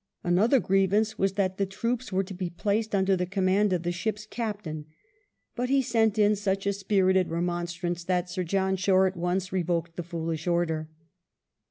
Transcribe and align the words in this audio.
Another 0.23 0.59
grievance 0.59 1.19
was 1.19 1.33
that 1.33 1.57
the 1.59 1.65
troops 1.67 2.11
were 2.11 2.23
to 2.23 2.33
be 2.33 2.49
placed 2.49 2.95
under 2.95 3.15
the 3.15 3.27
command 3.27 3.71
of 3.71 3.83
the 3.83 3.91
ship's 3.91 4.25
captain, 4.25 4.87
but 5.55 5.69
he 5.69 5.79
sent 5.83 6.17
in 6.17 6.35
such 6.35 6.65
a 6.65 6.73
spirited 6.73 7.27
remonstrance 7.29 7.99
WELLINGTON 8.07 8.25
that 8.25 8.27
Sir 8.27 8.43
John 8.43 8.75
Shore 8.77 9.05
at 9.05 9.15
once 9.15 9.53
revoked 9.53 9.97
the 9.97 10.01
foolish 10.03 10.47
order. 10.47 10.89